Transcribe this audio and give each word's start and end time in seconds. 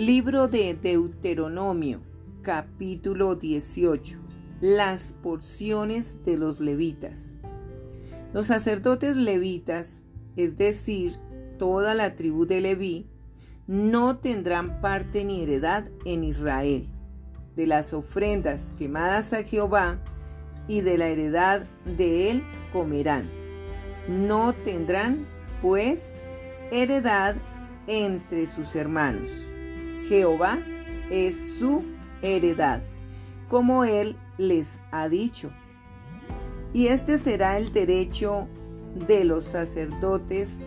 Libro 0.00 0.48
de 0.48 0.72
Deuteronomio, 0.72 2.00
capítulo 2.40 3.34
18. 3.34 4.18
Las 4.62 5.12
porciones 5.12 6.24
de 6.24 6.38
los 6.38 6.58
levitas. 6.58 7.38
Los 8.32 8.46
sacerdotes 8.46 9.14
levitas, 9.14 10.08
es 10.36 10.56
decir, 10.56 11.18
toda 11.58 11.92
la 11.92 12.14
tribu 12.14 12.46
de 12.46 12.62
Leví, 12.62 13.10
no 13.66 14.16
tendrán 14.16 14.80
parte 14.80 15.22
ni 15.22 15.42
heredad 15.42 15.90
en 16.06 16.24
Israel. 16.24 16.88
De 17.54 17.66
las 17.66 17.92
ofrendas 17.92 18.72
quemadas 18.78 19.34
a 19.34 19.42
Jehová 19.42 20.02
y 20.66 20.80
de 20.80 20.96
la 20.96 21.08
heredad 21.08 21.66
de 21.84 22.30
él 22.30 22.42
comerán. 22.72 23.28
No 24.08 24.54
tendrán, 24.54 25.26
pues, 25.60 26.16
heredad 26.70 27.36
entre 27.86 28.46
sus 28.46 28.74
hermanos. 28.74 29.49
Jehová 30.10 30.58
es 31.08 31.54
su 31.60 31.84
heredad, 32.20 32.82
como 33.48 33.84
él 33.84 34.16
les 34.38 34.82
ha 34.90 35.08
dicho. 35.08 35.50
Y 36.72 36.88
este 36.88 37.16
será 37.16 37.58
el 37.58 37.70
derecho 37.70 38.48
de 39.06 39.22
los 39.22 39.44
sacerdotes 39.44 40.62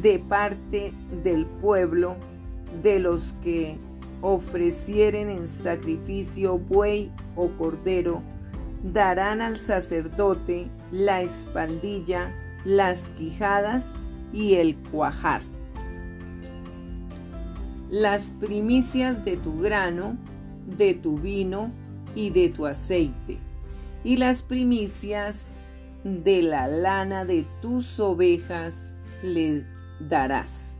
de 0.00 0.20
parte 0.20 0.92
del 1.24 1.46
pueblo, 1.46 2.14
de 2.80 3.00
los 3.00 3.34
que 3.42 3.76
ofrecieren 4.20 5.28
en 5.28 5.48
sacrificio 5.48 6.58
buey 6.58 7.10
o 7.34 7.48
cordero, 7.58 8.22
darán 8.84 9.40
al 9.40 9.56
sacerdote 9.56 10.70
la 10.92 11.22
espaldilla, 11.22 12.32
las 12.64 13.08
quijadas 13.10 13.98
y 14.32 14.54
el 14.54 14.76
cuajar. 14.76 15.42
Las 17.90 18.30
primicias 18.30 19.24
de 19.24 19.36
tu 19.36 19.58
grano, 19.58 20.16
de 20.64 20.94
tu 20.94 21.18
vino 21.18 21.72
y 22.14 22.30
de 22.30 22.48
tu 22.48 22.66
aceite, 22.66 23.38
y 24.04 24.16
las 24.16 24.44
primicias 24.44 25.54
de 26.04 26.40
la 26.40 26.68
lana 26.68 27.24
de 27.24 27.44
tus 27.60 27.98
ovejas 27.98 28.96
le 29.24 29.66
darás. 29.98 30.78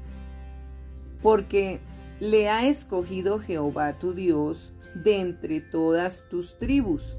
Porque 1.21 1.81
le 2.21 2.49
ha 2.49 2.69
escogido 2.69 3.41
Jehová 3.41 3.99
tu 3.99 4.15
Dios 4.15 4.73
de 4.95 5.19
entre 5.19 5.61
todas 5.61 6.29
tus 6.31 6.59
tribus, 6.59 7.19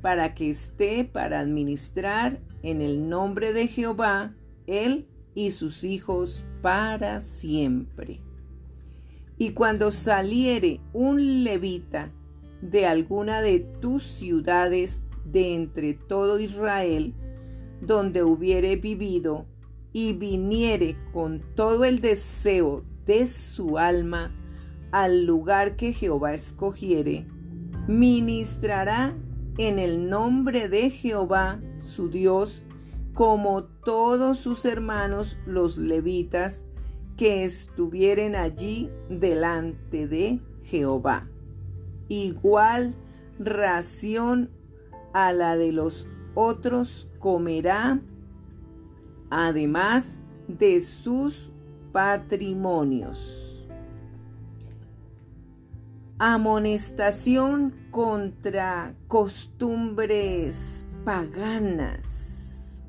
para 0.00 0.32
que 0.32 0.48
esté 0.48 1.04
para 1.04 1.40
administrar 1.40 2.40
en 2.62 2.80
el 2.80 3.10
nombre 3.10 3.52
de 3.52 3.68
Jehová 3.68 4.34
él 4.66 5.06
y 5.34 5.50
sus 5.50 5.84
hijos 5.84 6.46
para 6.62 7.20
siempre. 7.20 8.25
Y 9.38 9.50
cuando 9.50 9.90
saliere 9.90 10.80
un 10.92 11.44
levita 11.44 12.12
de 12.62 12.86
alguna 12.86 13.42
de 13.42 13.60
tus 13.60 14.02
ciudades 14.02 15.02
de 15.24 15.54
entre 15.54 15.94
todo 15.94 16.38
Israel, 16.38 17.14
donde 17.80 18.22
hubiere 18.22 18.76
vivido, 18.76 19.46
y 19.92 20.12
viniere 20.12 20.94
con 21.10 21.42
todo 21.54 21.86
el 21.86 22.00
deseo 22.00 22.84
de 23.06 23.26
su 23.26 23.78
alma 23.78 24.30
al 24.92 25.24
lugar 25.24 25.76
que 25.76 25.94
Jehová 25.94 26.34
escogiere, 26.34 27.26
ministrará 27.88 29.16
en 29.56 29.78
el 29.78 30.10
nombre 30.10 30.68
de 30.68 30.90
Jehová 30.90 31.62
su 31.76 32.10
Dios, 32.10 32.66
como 33.14 33.64
todos 33.64 34.38
sus 34.38 34.66
hermanos 34.66 35.38
los 35.46 35.78
levitas 35.78 36.66
que 37.16 37.44
estuvieren 37.44 38.36
allí 38.36 38.90
delante 39.08 40.06
de 40.06 40.40
Jehová. 40.62 41.28
Igual 42.08 42.94
ración 43.38 44.50
a 45.12 45.32
la 45.32 45.56
de 45.56 45.72
los 45.72 46.06
otros 46.34 47.08
comerá, 47.18 48.00
además 49.30 50.20
de 50.46 50.80
sus 50.80 51.50
patrimonios. 51.92 53.68
Amonestación 56.18 57.74
contra 57.90 58.94
costumbres 59.08 60.86
paganas. 61.04 62.84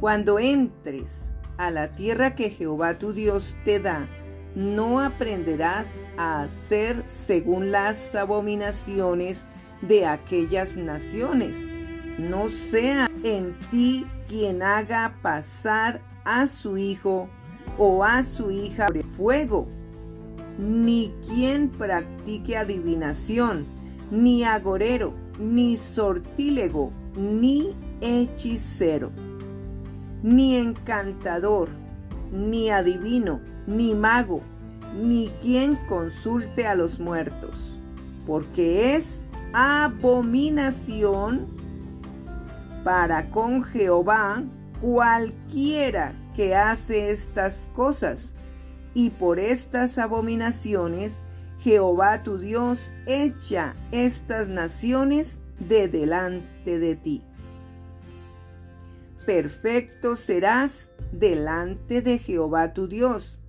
Cuando 0.00 0.38
entres 0.38 1.35
a 1.58 1.70
la 1.70 1.94
tierra 1.94 2.34
que 2.34 2.50
Jehová 2.50 2.98
tu 2.98 3.12
Dios 3.12 3.56
te 3.64 3.80
da, 3.80 4.08
no 4.54 5.00
aprenderás 5.00 6.02
a 6.16 6.42
hacer 6.42 7.04
según 7.06 7.70
las 7.70 8.14
abominaciones 8.14 9.46
de 9.82 10.06
aquellas 10.06 10.76
naciones. 10.76 11.56
No 12.18 12.48
sea 12.48 13.10
en 13.22 13.54
ti 13.70 14.06
quien 14.28 14.62
haga 14.62 15.16
pasar 15.22 16.00
a 16.24 16.46
su 16.46 16.78
hijo 16.78 17.28
o 17.78 18.02
a 18.02 18.22
su 18.24 18.50
hija 18.50 18.86
de 18.92 19.02
fuego, 19.02 19.68
ni 20.58 21.12
quien 21.26 21.68
practique 21.68 22.56
adivinación, 22.56 23.66
ni 24.10 24.44
agorero, 24.44 25.12
ni 25.38 25.76
sortílego, 25.76 26.92
ni 27.14 27.74
hechicero, 28.00 29.10
ni 30.22 30.56
encantador, 30.56 31.68
ni 32.32 32.70
adivino, 32.70 33.40
ni 33.66 33.94
mago, 33.94 34.42
ni 34.94 35.28
quien 35.42 35.76
consulte 35.88 36.66
a 36.66 36.74
los 36.74 36.98
muertos, 36.98 37.78
porque 38.26 38.94
es 38.96 39.26
abominación 39.52 41.46
para 42.84 43.26
con 43.30 43.62
Jehová 43.62 44.42
cualquiera 44.80 46.14
que 46.34 46.54
hace 46.54 47.10
estas 47.10 47.68
cosas, 47.74 48.34
y 48.94 49.10
por 49.10 49.38
estas 49.38 49.98
abominaciones 49.98 51.20
Jehová 51.58 52.22
tu 52.22 52.38
Dios 52.38 52.92
echa 53.06 53.74
estas 53.90 54.48
naciones 54.48 55.40
de 55.58 55.88
delante 55.88 56.78
de 56.78 56.96
ti. 56.96 57.25
Perfecto 59.26 60.14
serás 60.14 60.92
delante 61.10 62.00
de 62.00 62.18
Jehová 62.18 62.72
tu 62.72 62.86
Dios, 62.86 63.40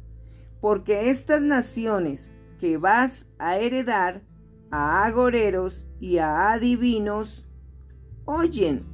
porque 0.60 1.12
estas 1.12 1.44
naciones 1.44 2.36
que 2.60 2.78
vas 2.78 3.30
a 3.38 3.58
heredar 3.58 4.24
a 4.72 5.06
agoreros 5.06 5.88
y 6.00 6.18
a 6.18 6.52
adivinos 6.52 7.48
oyen, 8.26 8.86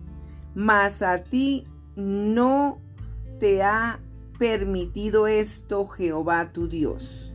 mas 0.54 1.02
a 1.02 1.24
ti 1.24 1.66
no 1.96 2.82
te 3.40 3.64
ha 3.64 4.02
permitido 4.38 5.26
esto 5.28 5.88
Jehová 5.88 6.52
tu 6.52 6.68
Dios. 6.68 7.34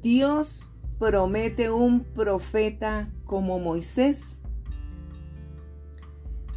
Dios 0.00 0.70
promete 0.98 1.70
un 1.70 2.02
profeta 2.02 3.12
como 3.26 3.58
Moisés, 3.58 4.42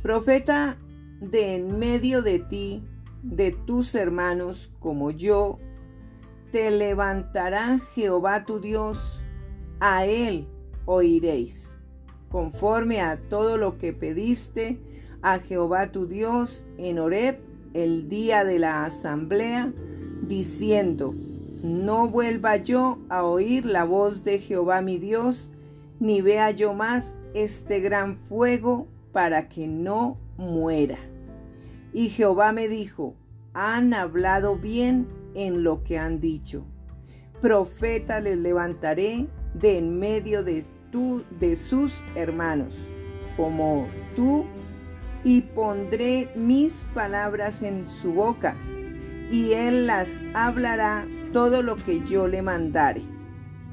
profeta 0.02 0.78
de 1.22 1.56
en 1.56 1.78
medio 1.78 2.22
de 2.22 2.40
ti, 2.40 2.84
de 3.22 3.52
tus 3.52 3.96
hermanos 3.96 4.72
como 4.80 5.12
yo, 5.12 5.60
te 6.52 6.72
levantará 6.72 7.80
Jehová 7.94 8.44
tu 8.44 8.60
Dios, 8.60 9.22
a 9.80 10.06
él 10.06 10.48
oiréis, 10.86 11.80
conforme 12.30 13.02
a 13.02 13.18
todo 13.30 13.58
lo 13.58 13.78
que 13.78 13.94
pediste 13.94 14.80
a 15.22 15.40
Jehová 15.40 15.92
tu 15.92 16.08
Dios 16.08 16.66
en 16.78 17.00
Horeb 17.00 17.40
el 17.74 18.10
día 18.10 18.44
de 18.44 18.60
la 18.60 18.84
asamblea, 18.84 19.72
diciendo, 20.24 21.14
no 21.64 22.08
vuelva 22.08 22.58
yo 22.58 22.98
a 23.10 23.24
oír 23.24 23.66
la 23.66 23.84
voz 23.84 24.24
de 24.24 24.40
Jehová 24.40 24.82
mi 24.82 24.98
Dios, 24.98 25.52
ni 26.00 26.22
vea 26.22 26.50
yo 26.52 26.74
más 26.74 27.16
este 27.36 27.80
gran 27.80 28.18
fuego 28.28 28.88
para 29.14 29.48
que 29.48 29.68
no 29.68 30.18
muera. 30.38 31.11
Y 31.94 32.10
Jehová 32.10 32.52
me 32.52 32.68
dijo, 32.68 33.16
han 33.54 33.94
hablado 33.94 34.56
bien 34.56 35.08
en 35.36 35.64
lo 35.64 35.84
que 35.84 35.98
han 35.98 36.20
dicho. 36.20 36.66
Profeta 37.42 38.20
les 38.20 38.38
levantaré 38.38 39.28
de 39.54 39.78
en 39.78 40.00
medio 40.00 40.44
de, 40.44 40.64
tú, 40.92 41.24
de 41.40 41.56
sus 41.56 42.04
hermanos, 42.16 42.76
como 43.36 43.88
tú, 44.16 44.46
y 45.24 45.42
pondré 45.42 46.30
mis 46.36 46.88
palabras 46.94 47.62
en 47.62 47.90
su 47.90 48.14
boca, 48.14 48.56
y 49.32 49.54
él 49.54 49.88
las 49.88 50.24
hablará 50.34 51.06
todo 51.34 51.62
lo 51.62 51.76
que 51.76 52.02
yo 52.02 52.28
le 52.28 52.42
mandare. 52.42 53.04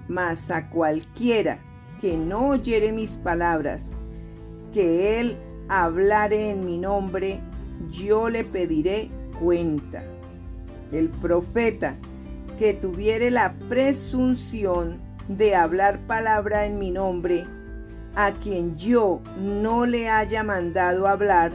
Mas 0.08 0.50
a 0.50 0.70
cualquiera 0.70 1.60
que 2.00 2.16
no 2.16 2.48
oyere 2.50 2.92
mis 2.92 3.16
palabras, 3.16 3.94
que 4.72 5.20
él 5.20 5.36
hablare 5.68 6.50
en 6.50 6.64
mi 6.64 6.78
nombre, 6.78 7.40
yo 7.90 8.28
le 8.28 8.44
pediré 8.44 9.10
cuenta. 9.40 10.02
El 10.92 11.08
profeta 11.08 11.96
que 12.58 12.74
tuviere 12.74 13.30
la 13.30 13.54
presunción 13.68 14.98
de 15.28 15.54
hablar 15.54 16.00
palabra 16.06 16.64
en 16.64 16.78
mi 16.78 16.90
nombre, 16.90 17.44
a 18.14 18.32
quien 18.32 18.76
yo 18.76 19.20
no 19.38 19.86
le 19.86 20.08
haya 20.08 20.42
mandado 20.42 21.06
hablar, 21.06 21.52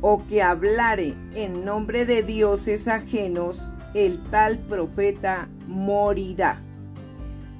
o 0.00 0.24
que 0.26 0.42
hablare 0.42 1.14
en 1.34 1.64
nombre 1.64 2.06
de 2.06 2.22
dioses 2.22 2.88
ajenos, 2.88 3.60
el 3.94 4.18
tal 4.30 4.58
profeta 4.58 5.48
morirá. 5.66 6.60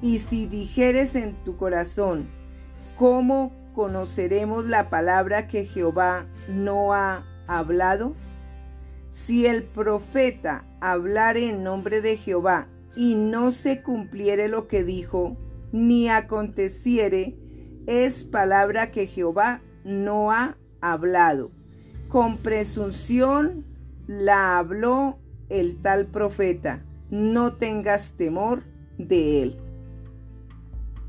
Y 0.01 0.19
si 0.19 0.45
dijeres 0.45 1.15
en 1.15 1.33
tu 1.43 1.57
corazón, 1.57 2.27
¿cómo 2.97 3.51
conoceremos 3.77 4.65
la 4.65 4.89
palabra 4.89 5.45
que 5.45 5.63
Jehová 5.63 6.25
no 6.49 6.95
ha 6.95 7.27
hablado? 7.45 8.15
Si 9.07 9.45
el 9.45 9.61
profeta 9.61 10.65
hablare 10.81 11.47
en 11.47 11.63
nombre 11.63 12.01
de 12.01 12.17
Jehová 12.17 12.69
y 12.95 13.13
no 13.13 13.51
se 13.51 13.83
cumpliere 13.83 14.47
lo 14.47 14.67
que 14.67 14.83
dijo, 14.83 15.37
ni 15.71 16.09
aconteciere, 16.09 17.37
es 17.85 18.23
palabra 18.23 18.89
que 18.89 19.05
Jehová 19.05 19.61
no 19.83 20.31
ha 20.31 20.57
hablado. 20.81 21.51
Con 22.09 22.37
presunción 22.37 23.63
la 24.07 24.57
habló 24.57 25.19
el 25.49 25.79
tal 25.83 26.07
profeta. 26.07 26.83
No 27.11 27.53
tengas 27.53 28.13
temor 28.13 28.63
de 28.97 29.43
él. 29.43 29.66